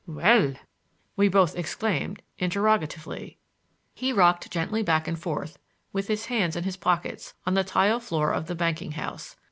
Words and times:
"Well!" 0.07 0.53
we 1.15 1.27
both 1.27 1.55
exclaimed 1.55 2.23
interrogatively. 2.39 3.37
He 3.93 4.11
rocked 4.11 4.49
gently 4.49 4.81
back 4.81 5.07
and 5.07 5.19
forth, 5.19 5.59
with 5.93 6.07
his 6.07 6.25
hands 6.25 6.55
in 6.55 6.63
his 6.63 6.75
pockets, 6.75 7.35
on 7.45 7.53
the 7.53 7.63
tile 7.63 7.99
floor 7.99 8.33
of 8.33 8.47
the 8.47 8.55
banking 8.55 8.93
house. 8.93 9.35